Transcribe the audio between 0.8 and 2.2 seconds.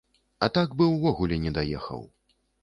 ўвогуле не даехаў!